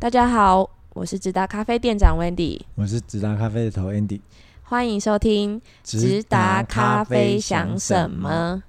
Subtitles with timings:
[0.00, 4.18] 大家好，我是直达咖啡店长 Wendy，我是直达咖啡的头 Andy，
[4.62, 8.62] 欢迎收听直达咖啡想什么。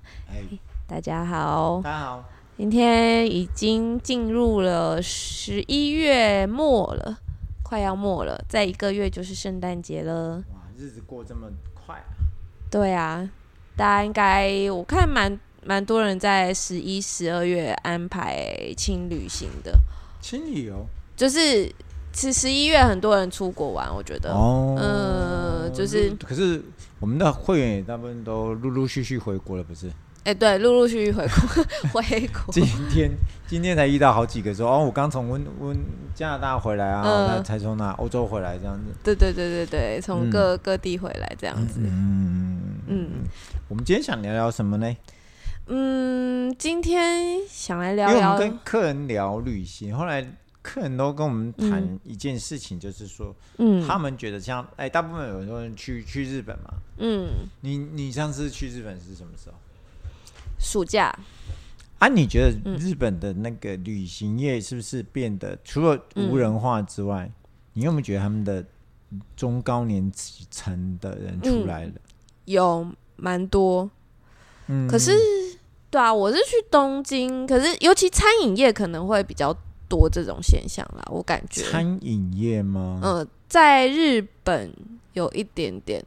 [0.85, 2.25] 大家好，大家好，
[2.57, 7.17] 今天已经进入了十一月末了，
[7.63, 10.35] 快要末了，再一个月就是圣诞节了。
[10.53, 12.11] 哇，日子过这么快啊！
[12.69, 13.31] 对啊，
[13.77, 19.79] 大家应该我看蛮蛮多人在十一、十二月安排轻旅行的，
[20.19, 20.85] 轻旅游。
[21.21, 21.71] 就是
[22.11, 26.59] 其实十一月很多人出国玩，我觉得，哦，嗯，就是，可是
[26.99, 29.87] 我们的会员也大部分都陆陆续续回国了，不是？
[30.23, 31.61] 哎、欸，对，陆陆续续回国，
[32.01, 32.51] 回国。
[32.51, 33.11] 今天
[33.45, 35.77] 今天才遇到好几个说，哦，我刚从温温
[36.15, 38.91] 加拿大回来啊，嗯、才从那欧洲回来这样子。
[39.03, 41.81] 对对对对对，从各、嗯、各地回来这样子。
[41.81, 43.09] 嗯嗯，嗯
[43.67, 44.97] 我们今天想聊聊什么呢？
[45.67, 50.25] 嗯，今天想来聊聊，因为我们跟客人聊旅行，后来。
[50.61, 57.29] 客人都跟我们谈一件事情，就是说，嗯，他们觉得像，哎，大部分有很多人去去日本嘛，嗯，
[57.61, 59.55] 你你上次去日本是什么时候？
[60.59, 61.11] 暑假。
[61.97, 67.31] 啊，你觉得日本的那个旅行业是不是变得除了无人化之外，
[67.73, 68.63] 你有没有觉得他们的
[69.35, 70.11] 中高年
[70.51, 71.93] 层的人出来了？
[72.45, 73.89] 有蛮多，
[74.67, 75.11] 嗯，可是，
[75.89, 79.57] 对啊，我是去东京，可是尤其餐饮业可能会比较。
[79.91, 83.01] 多这种现象啦，我感觉餐饮业吗？
[83.03, 84.73] 嗯，在日本
[85.11, 86.01] 有一点点，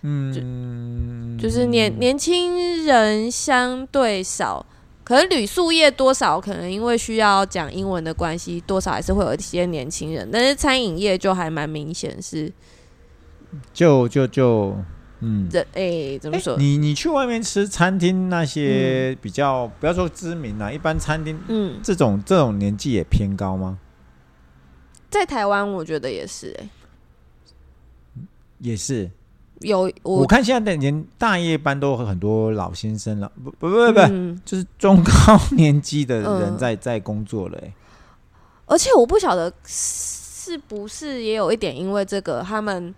[0.00, 4.66] 嗯，就，就是年年轻人相对少，
[5.04, 12.52] 可能旅宿业多少可能因为需要讲英文的关系，多少还是会有一些年轻人，但是餐饮业就还蛮明显是，
[13.72, 14.76] 就就就。
[15.24, 16.56] 嗯，这哎、欸，怎么说？
[16.56, 23.78] 你你去外面吃餐厅那些比较，嗯、不要说知名啦，一般餐厅，嗯，这种这种年纪也偏高吗？
[25.08, 28.22] 在台湾，我觉得也是、欸，哎，
[28.58, 29.08] 也是
[29.60, 30.16] 有我。
[30.16, 37.72] 我看现在的年大夜班都很多老先生了，不不不不，嗯、就是中高年纪的人在、嗯、在工作了、欸，
[38.66, 42.92] 而且我不晓得是不是也有一点，因为这个他们。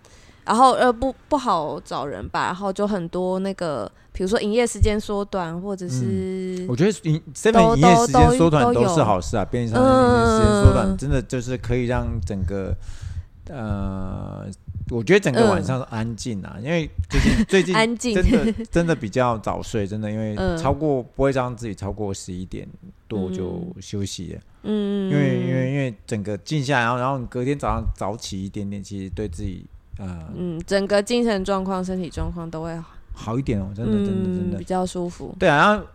[0.45, 12.75] 然后呃不不好找人吧，然后就很多那个，比如说营业时间缩短，或者是、嗯、我觉得营 seven 营业时间缩短都是好事啊，便利商店营业时间缩短，真的就是可以让整个
[13.49, 14.45] 呃，
[14.91, 18.13] 我觉得整个晚上安静啊，嗯、因为最近 最近安静。
[18.13, 22.67] 真的真的比较早睡，真的因为超过不会让自己超过十一点
[23.07, 29.65] 多就休息了，嗯，因为因为因为整个静下来，然后然后你隔天早上早起一点点，其实对自己。
[29.97, 32.77] 呃、嗯，整个精神状况、身体状况都会
[33.13, 35.33] 好一点哦，真的，真的，真的、嗯、比较舒服。
[35.39, 35.85] 对啊，然后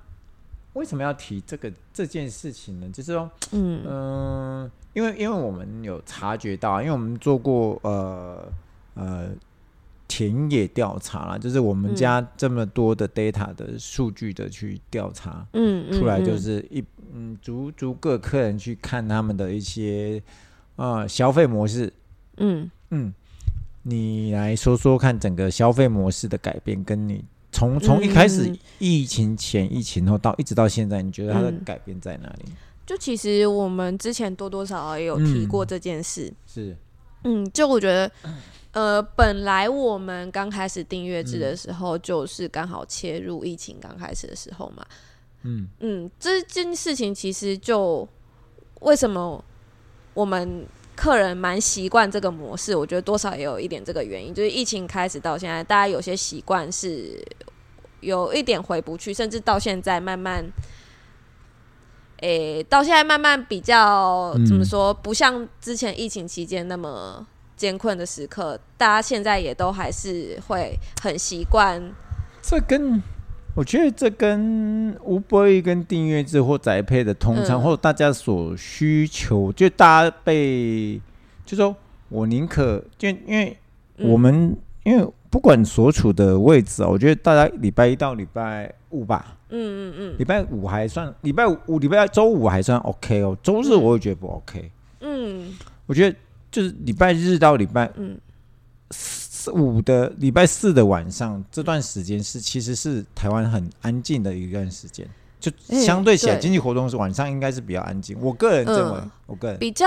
[0.73, 2.89] 为什么要提这个这件事情呢？
[2.91, 8.51] 就是说，嗯嗯、呃，因为因为我们有察觉到，因为我们做过呃
[8.95, 9.29] 呃
[10.09, 20.23] 田野调查啦，就是我们家这么多的 data 的数据的去调查，嗯，出来就是一嗯逐逐个客人去看他们的一些
[20.77, 21.93] 呃消费模式，
[22.39, 23.13] 嗯嗯。
[23.83, 32.53] 你来说说看，整个消费模式的改变，跟你从从一开始疫情前、疫情后到一直到现在，你觉得它的改变在哪里？
[32.85, 36.27] 就其实我们之前多多少少也有提过这件事。
[36.27, 36.77] 嗯、是，
[37.25, 38.13] 嗯，就我觉得，
[38.73, 44.85] 呃，本来我们刚开始订阅制的时候，就是刚好切入疫情刚开始的时候嘛。
[45.45, 48.07] 嗯嗯，这件事情其实就
[48.81, 49.43] 为什么
[50.13, 50.67] 我们。
[51.01, 57.19] 客人蛮习惯这个模式，我觉得多少也有一点这个原因，就是疫情开始到现在，大家有些习惯是
[58.01, 60.45] 有一点回不去，甚至到现在慢慢，
[62.19, 71.81] 诶、到现在慢慢比较怎么说，不像之前疫情期间那么艰困的时刻，大家现在也都还是会很习惯。
[72.43, 73.03] 这跟
[73.61, 80.99] 我觉得这跟 Uber 跟订阅制或宅配的通常，或者大家所需求，就大家被
[81.45, 81.77] 就说，
[82.09, 83.55] 我宁可就因为
[83.99, 94.71] 我们因为不管所处的位置啊，我觉得大家礼拜一到礼拜五吧，嗯嗯嗯，礼拜五还算礼拜五礼拜周五还算 OK 哦，周日我也觉得不 OK，
[95.03, 95.55] 嗯，
[95.85, 96.17] 我觉得
[96.51, 98.19] 就是礼拜日到礼拜嗯。
[99.49, 105.09] 五的礼拜四的晚上这段时间是其实是台湾很安静的一段时间，
[105.39, 105.51] 就
[105.81, 108.17] 相对起来经济活动是晚上应该是比较安静。
[108.21, 109.87] 我个人认为，我个人比较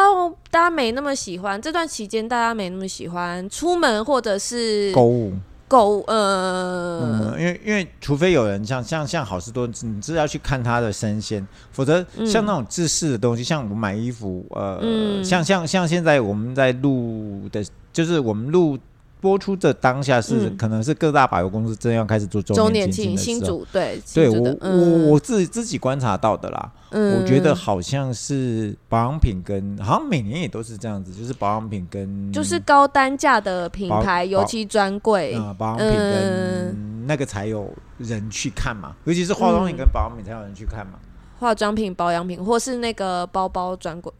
[0.49, 5.33] 大家没那么喜欢这段期间，大家没那么喜欢出门或者是购物。
[5.65, 18.77] 购物，呃，嗯，因为因为除非有人像像像好事多，你是要去看他的生鲜，否则像那种制式的东西，嗯、像我们买衣服，呃，嗯、像像像现在我们在录的，就是我们录。
[19.23, 35.33] 播出的当下是，可能是各大百货公司正要开始做周年庆的时候，对，对我我我自己自己观察到的啦，我觉得好像是保养品跟好像每年也都是这样子，就是保养品跟就是高单价的品牌，尤其专柜。
[35.35, 40.99] 啊，保养品跟那个才有人去看嘛，尤其是化妆品跟保养品才有人去看嘛，
[41.39, 44.11] 化妆品、保养品或是那个包包专柜。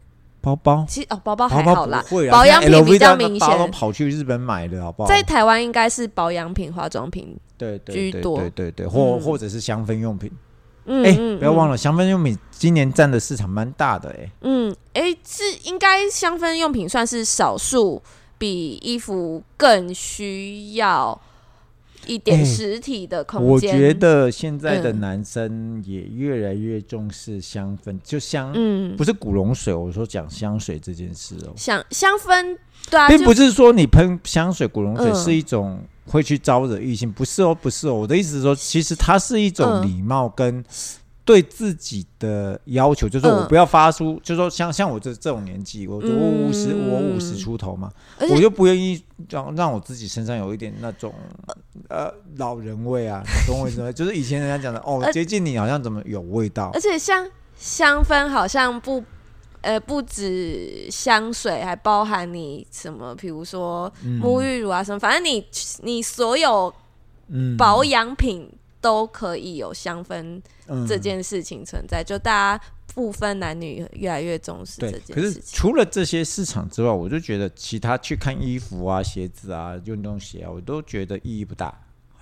[0.44, 3.70] 包包，其实哦，包包还好啦，保养品比较明显。
[3.70, 5.08] 跑去日本买的好不好？
[5.08, 10.30] 在台湾应该是保养品、化妆品对居多，对对对，或或者是香氛用品。
[10.84, 14.30] 嗯，哎，不要忘了，香氛用品今年占的市场蛮大的哎。
[14.42, 18.02] 嗯，哎，是应该香氛用品算是少数
[18.36, 21.18] 比衣服更需要。
[22.06, 32.56] 一点实体的空间，欸，我觉得现在的男生也越来越重视香氛，嗯、就香，嗯，不是古龙水，我说讲香水这件事哦，香香氛，
[32.90, 40.64] 对啊，并不是说你喷香水、古龙水是一种会去招惹异性，不是哦，不是哦，我的意思是说，其实它是一种礼貌跟。
[41.24, 47.90] 对自己的要求，就是我不要发出，嗯、就是说像像我这这种年纪，我我五十，嗯、我五十出头嘛，
[48.30, 51.14] 我就不愿意让让我自己身上有一点那种
[51.88, 53.90] 呃老人味啊， 懂我意思吗？
[53.90, 59.02] 就是以前人家讲的哦，接近你好像怎么有味道，而且像香氛好像不
[59.62, 65.42] 呃不止香水，还包含你什么，比如说沐浴乳啊什么，嗯、反正你
[65.82, 66.70] 你所有
[67.56, 68.52] 保养品。
[68.84, 70.38] 嗯都可以有香氛
[70.86, 72.64] 这件事情存在，嗯、就大家
[72.94, 75.14] 不分男女，越来越重视这件事情。
[75.16, 81.68] 可是除了这些市场之外，我就觉得其他去看衣服啊、鞋子啊、运动鞋啊，我都觉得意义不大。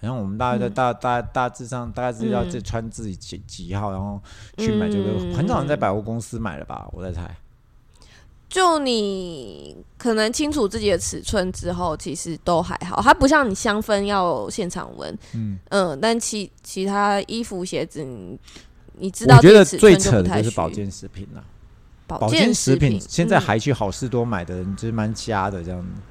[0.00, 4.23] 好像我们大家在大大大致上，大概知道这穿自己几几号，然后
[4.58, 6.88] 去买这个，嗯、很少人在百货公司买了吧？
[6.93, 7.37] 我在猜。
[8.52, 13.00] 就你可能清楚自己的尺寸之后，其实都还好。
[13.00, 18.38] 它不像你香氛要现场闻，嗯嗯，但其其他衣服鞋子你，
[18.99, 19.37] 你知道？
[19.38, 21.43] 我觉得最扯的就是保健食品了。
[22.06, 25.88] 保健食品现在还去好事多买的人，就是蛮瞎的这样子。
[25.94, 26.02] 嗯、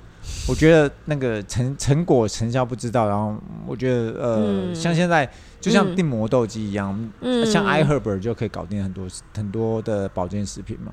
[0.49, 3.35] 我觉得那个成成果成效不知道，然后
[3.67, 10.91] 我觉得呃，嗯、像现在就像订磨豆机一样，嗯、像 iHerb 就可以搞定很多很多的保健食品嘛，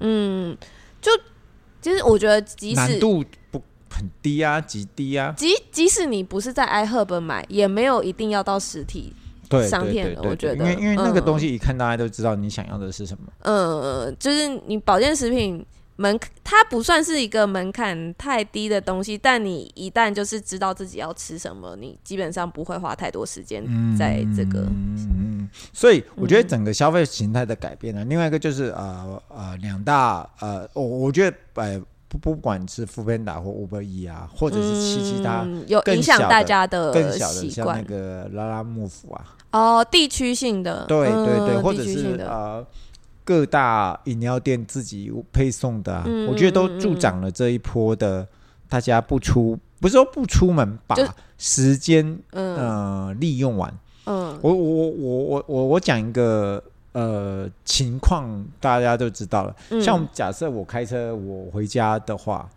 [0.00, 0.54] 嗯。
[1.00, 1.10] 就
[1.80, 5.34] 其实我觉得，即使难度不很低啊，极低啊。
[5.36, 9.12] 即即使你不是在 iHerb 买，也没有一定要到实体
[9.68, 10.22] 商店的。
[10.22, 13.24] 我觉得，因为因为那个东西一看大家都知道你想要的是什么。
[13.40, 15.64] 嗯，就是你保健食品。
[15.96, 23.62] 门它不算是一个门槛太低的东西，但你一旦就是知道自己要吃什么，你基本上不会花太多时间
[23.98, 24.60] 在这个。
[24.60, 25.29] 嗯，
[25.72, 42.66] 所以我觉得整个消费形态的改变呢，嗯、另外一个就是呃呃两大呃，我我觉得呃不不管是 foodpanda 或 Uber E 啊，或者是其其他有影响大家的更小的像那个拉拉木府啊，哦，地区性的，对对对，或者是呃。
[43.22, 48.26] 各大饮料店自己配送的，啊，嗯、我觉得都助长了这一波的
[48.68, 50.96] 大家不出，不是说不出门，把
[51.38, 53.72] 时间呃利用完。
[54.10, 56.62] 嗯，我我我我我我讲一个
[56.92, 59.54] 呃情况，大家都知道了。
[59.70, 62.48] 嗯、像假设我开车我回家的话。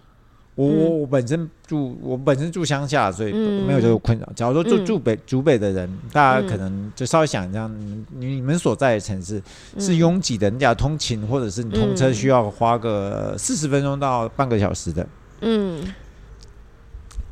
[0.56, 3.34] 我我我本身住我本身住乡下，所以
[3.66, 4.30] 没有这个困扰。
[4.36, 9.42] 假如说住住北竹北的人，大家可能就稍微想一下，你你们所在的城市
[9.80, 15.08] 是拥挤的，你假如通勤或者是你通车需要花个四十分钟到半个小时的，
[15.42, 15.92] 嗯，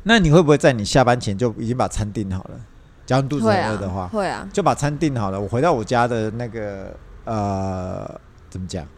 [0.02, 2.60] 那你会不会在你下班前就已经把餐订好了？
[3.12, 5.38] 假如肚子很饿的话，会啊，就把餐订好了。
[5.38, 8.10] 我回到我家的那个呃，
[8.48, 8.88] 怎么讲？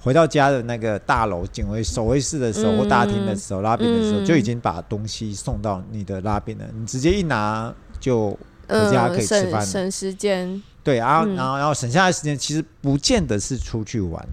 [0.00, 6.64] 回到家的那个大楼，警卫守卫室的时候，或大厅的时候，拉饼的时候，就已经把东西送到你的拉饼了。
[6.72, 7.70] 你直接一拿
[8.00, 8.30] 就
[8.66, 10.62] 回家可以吃饭了，省时间。
[10.82, 14.26] 对，然后然后然后省下来时间，其实不见得是出去玩。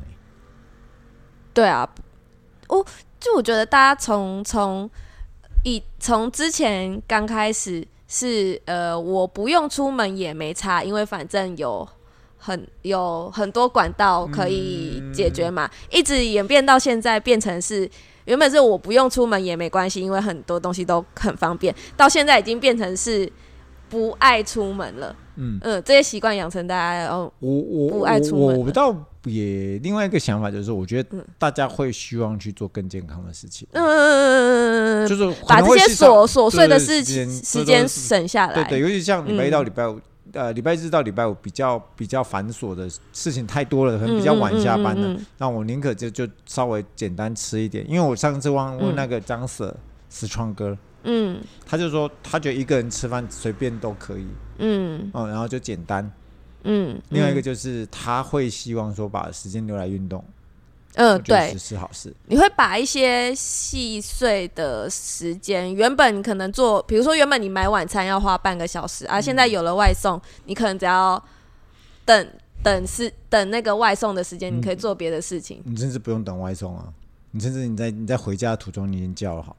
[1.53, 1.85] 对啊，
[2.69, 2.85] 我
[3.19, 4.89] 就我觉得大家从从
[5.65, 11.87] 以从之前刚开始是呃，我不用出门也没差，因为反正有。
[12.37, 17.89] 很有很多管道可以解决嘛，嗯、一直演变到现在变成是
[18.25, 21.73] 原本是我不用出门也没关系，因为很多东西都很方便。
[21.97, 23.27] 到现在已经变成是
[23.89, 25.15] 不爱出门了。
[25.37, 28.95] 嗯嗯，这些习惯养成大家哦，我我不爱出门，我倒
[29.25, 33.67] 也另外一个想法就是，我觉得大家会希望去做更健康的事情。
[33.71, 38.53] 嗯，就是把这些琐琐碎的事情时间省下来。
[38.53, 39.99] 对对，尤其像礼拜一到礼拜五，
[40.33, 45.19] 呃，礼拜日到礼拜五比较比较繁琐的事情太多了，可能比较晚下班了。
[45.37, 49.73] 那我宁可就就稍微简单吃一点，因为我上次问问那个张 Sir
[50.09, 54.27] 石创哥，嗯，他就说他觉得一个人吃饭随便都可以，
[54.59, 56.11] 嗯，哦，然后就简单。
[56.67, 60.23] 嗯，另外一个就是他会希望说把时间留来运动，
[60.95, 62.13] 嗯，对，是好事。
[62.25, 71.23] 你会把一些细碎的时间，原本可能做，比如说原本你买晚餐要花半个小时，啊，现在有了外送，你可能只要
[72.03, 72.27] 等
[72.63, 75.61] 等是等那个外送的时间，你可以做别的事情。
[75.65, 76.91] 你甚至不用等外送啊，
[77.31, 79.55] 你甚至你在你在回家的途中你已经叫了好。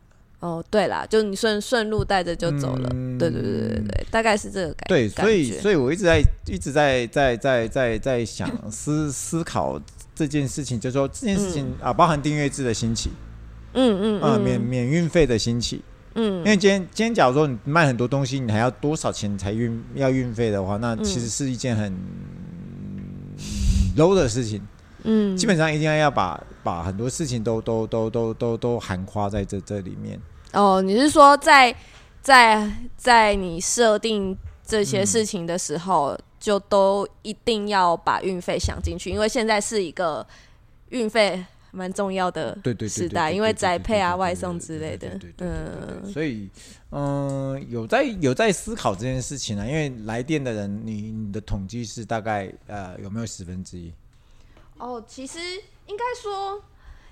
[0.46, 4.94] 哦，对啦，就你顺顺路带着就走了，嗯、对对对对对，大概是这个感觉。
[4.94, 9.80] 对，所以所以我一直在一直在在在在在想思思考
[10.14, 13.10] 这件事情，就是说这件事情、嗯、啊，包含订阅制的兴起，
[13.72, 15.82] 嗯嗯啊，免免运费的兴起，
[16.14, 21.92] 嗯，因为今天今天假如说你卖很多东西，你还要多少钱才运要运费的话，那其实是一件很
[23.96, 24.62] low 的事情，
[25.02, 30.20] 嗯，基本上一定要要把把很多事情都都都都都都含夸在这这里面。
[30.56, 31.74] 哦，你是说在
[32.22, 34.34] 在在你设定
[34.64, 39.10] 这些事情的时候，嗯、就都一定要把运费想进去？
[39.10, 40.26] 因为现在是一个
[40.88, 42.56] 运费蛮重要的
[42.88, 46.48] 时代，因为宅配啊、外送之类的，嗯，所以
[46.90, 49.66] 嗯，有在有在思考这件事情啊。
[49.66, 53.92] 因为来电的人，你你的统计是大概呃有没有十分之一？
[54.78, 55.38] 哦，其实
[55.86, 56.62] 应该说。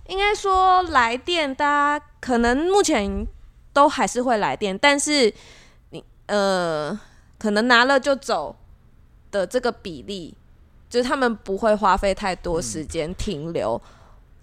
[0.06, 3.26] 应该说来电，大家可能目前
[3.73, 5.32] 都还是会来电，但是
[5.90, 6.99] 你呃，
[7.38, 8.54] 可能拿了就走
[9.30, 10.34] 的这个比例，
[10.90, 13.90] 就是他们不会花费太多时间停留，嗯、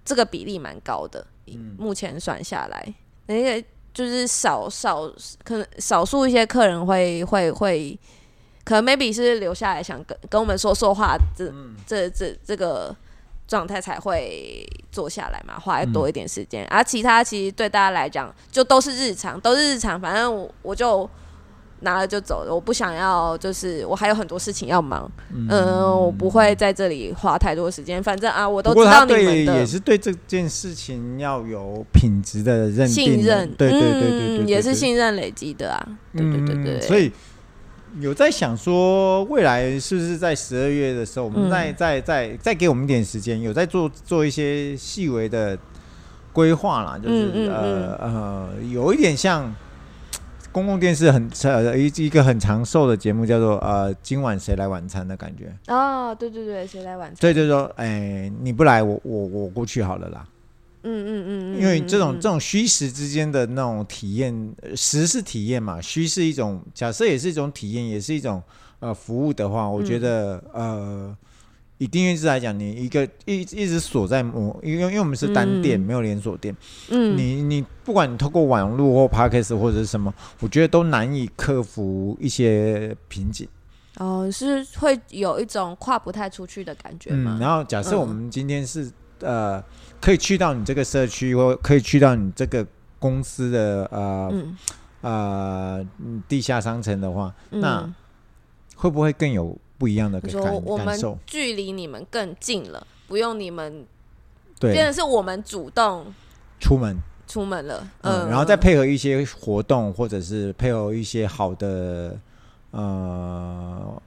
[0.03, 1.25] 这个比例蛮高的。
[1.45, 2.93] 嗯、目前算下来，
[3.27, 3.63] 那个
[3.93, 5.07] 就是少少
[5.43, 7.99] 可能少数一些客人会会会，
[8.63, 12.95] 可能 maybe 是留下来想跟跟我们说说话，这、嗯、这这这个。
[13.47, 21.09] 状态才会坐下来嘛，花多一点时间，而、嗯啊、其他其实对大家来讲就都是日常，都是日常，反正我我就
[21.79, 34.45] 拿了就走了，我不想要，就是我还有很多事情要忙，嗯，呃、我不会在这里花太多时间，反正啊，我都知道你们的，也是对这件事情要有品质的认定信任，对对对对。
[34.45, 37.11] 也是信任累积的啊，对对对对，嗯，所以。
[37.99, 45.57] 有在想说，未来是不是在十二月的时候，我们再再再再给我们一点时间，有在做做一些细微的
[46.31, 49.53] 规划啦，就是嗯嗯嗯呃呃，有一点像
[50.53, 55.53] 公共电视很呃一一个很长寿的节目，叫做呃今晚谁来晚餐的感觉。
[55.67, 57.17] 哦，对对对，谁来晚餐？
[57.19, 60.25] 对，就是说，哎，你不来，我我我过去好了啦。
[60.83, 68.41] 嗯嗯嗯，因为这种这种虚实之间的那种体验，实是体验嘛，虚是一种假设，也是一种体验，也是一种
[68.79, 71.17] 呃服务的话，我觉得、嗯、呃，
[71.77, 76.55] 以订阅制来讲，你一个一一直锁在某，因为因为我们是单店，嗯、没有连锁店，
[76.89, 83.47] 嗯，你你不管你透过网络或 Podcast 或者是什么，我觉得都难以克服一些瓶颈。
[83.97, 87.35] 哦，是会有一种跨不太出去的感觉吗？
[87.37, 89.63] 嗯、然后假设我们今天是、嗯、呃。
[90.01, 92.65] 可以去到你这个社区，或可以去到你这个
[92.97, 94.57] 公司的呃、嗯、
[95.01, 95.87] 呃
[96.27, 97.93] 地下商城的话，嗯、那
[98.75, 100.59] 会不会更有不一样的感感受？
[100.65, 103.85] 我们距离你们更近了，不用你们，
[104.59, 106.11] 对，变的是我们主动
[106.59, 106.97] 出门
[107.27, 112.17] 出门了，嗯，然后再配合一些活动，或者是配合一些好的
[112.71, 114.01] 呃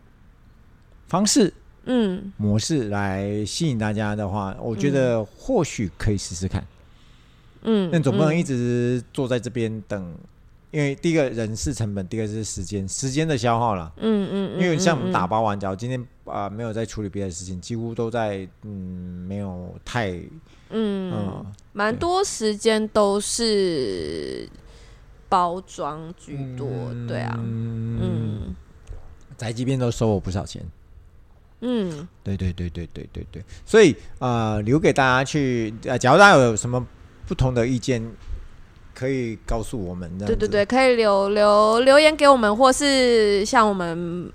[1.07, 1.55] 方式。
[1.87, 6.65] 嗯，模式来吸引大家的话，我觉得或许可以试试看。
[7.63, 10.19] 嗯，但总不能一直坐在这边等，嗯、
[10.71, 13.93] 因为第一个人事成本，第二个是时间，时间的消耗了。
[13.97, 18.71] 嗯嗯，因为像我们打包完，假如今天啊、呃、没有在处理别的事情，几乎都在嗯
[19.27, 20.21] 没有太
[20.71, 24.49] 嗯蛮、嗯、多时间都是
[25.29, 28.55] 包装居多，嗯、对啊，嗯，
[29.39, 30.63] 宅急便都收我不少钱。
[31.67, 36.87] 嗯，对对对对对对对，所以啊、呃，留给大家去呃，假如大家有什么
[37.27, 38.07] 不同的意见，
[38.93, 40.11] 可以告诉我们。
[40.19, 44.31] 对对对，可以留留留言给我们，或是像我们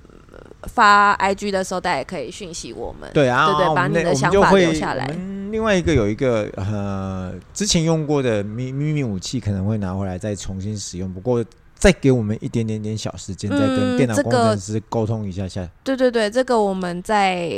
[0.64, 3.08] 发 IG 的时候，大家也可以讯息我们。
[3.14, 5.06] 对啊，对对，把你的想法留下来。
[5.52, 11.46] 另外一个有一个呃，之前用过的秘秘密武器，可能会拿回来再重新使用，不过。
[11.80, 15.68] 再给我们一点点点小时间，嗯、再跟电脑工程师沟通一下下。
[15.84, 17.50] 对对对，这个我们在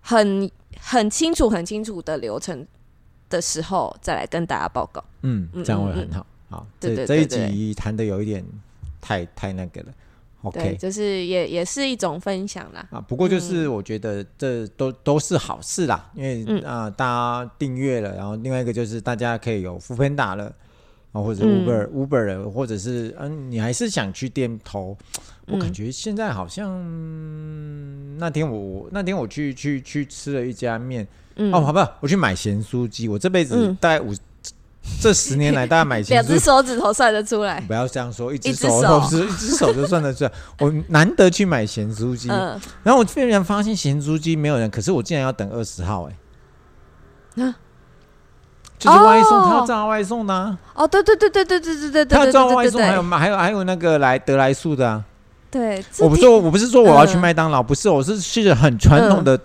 [0.00, 0.50] 很
[0.80, 2.66] 很清楚、很清楚的流程
[3.28, 5.04] 的时候，再来跟大家报告。
[5.20, 6.26] 嗯，这样会很好。
[6.48, 8.42] 嗯、好，这这一集谈的有一点
[9.00, 9.88] 太太那个了。
[10.42, 12.88] OK，就是也也是一种分享啦。
[12.90, 20.50] 啊，不过就是我觉得这都、嗯、都是好事啦，因为啊、呃，大家订阅了，然后另外一个就是大家可以有 foodpanda 了
[21.12, 24.96] 啊，或者 Uber、嗯、Uber 了，或者是嗯，你还是想去店头，
[25.46, 31.96] 我感觉现在好像、嗯、那天我那天我去去去吃了一家面，嗯、哦，好不好？
[32.00, 34.12] 我去买咸酥鸡，我这辈子大概五。
[34.12, 34.18] 嗯
[34.98, 37.60] 这十年来，大家买咸两只手指头算得出来。
[37.60, 40.32] 不要这样说，一只手都是一只手就算得出来。
[40.58, 46.16] 我难得去买咸酥鸡，嗯、然后我突然发现咸酥鸡没有人，可是我竟然要等二十号哎、
[47.36, 47.44] 欸。
[47.44, 47.58] 啊、
[48.80, 50.58] 就是外送，他要炸外送的、啊。
[50.74, 55.04] 哦，对对对对对对对对对，他要炸外送，还有还有还有那个来得来速的啊。
[55.48, 59.38] 对，我不是说我不是说我要去麦当劳，嗯、不是，我是去很传统的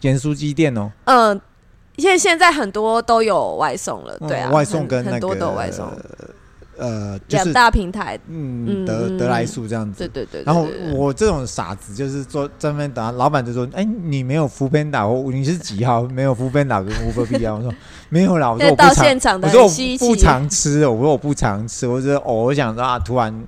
[0.00, 0.90] 盐酥鸡店哦。
[1.04, 1.34] 嗯。
[1.34, 1.40] 嗯
[1.96, 6.28] 因为现在很多都有外送了，对啊，外送跟那个很多都有外送，呃，
[7.28, 10.42] 两大平台，嗯，得得来速这样子，对对对。
[10.44, 16.02] 然后我这种傻子就是说专门打，老板就说：“哎，你没有 foodpanda，我你是几号？
[16.02, 17.74] 没有 foodpanda 跟 Uber 啊？”我说
[18.10, 19.68] ：“没有啦。”我说：“我不常，我说我
[19.98, 23.44] 不常吃，我说我不常吃，我是偶尔想说啊，突然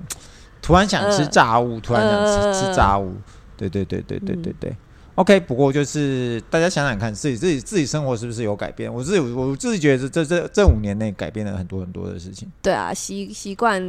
[0.63, 3.15] 突然想吃炸物，突然想吃吃炸物，
[3.57, 4.77] 对对对对对对对。”
[5.19, 8.93] OK，不过就是大家想想看，自己自己自己生活是不是有改变？
[8.93, 12.49] 我自己我自己觉得这这这五年内改变了很多很多的事情。
[12.63, 13.83] 对啊，习习惯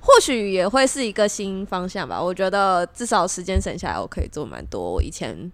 [0.00, 2.20] 或许也会是一个新方向吧。
[2.20, 5.48] 我觉得至少时间省下来，我可以做蛮多我以前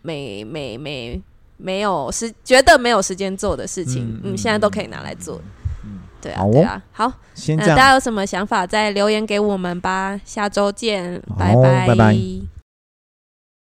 [0.00, 1.20] 没没没
[1.58, 5.38] 没有时觉得没有时间做的事情，嗯，嗯，现在都可以拿来做。
[5.84, 6.82] 嗯，对啊，对啊。
[6.92, 10.18] 好，先这样，呃，大家有什么想法再留言给我们吧。
[10.24, 12.53] 下周见，拜拜，拜拜。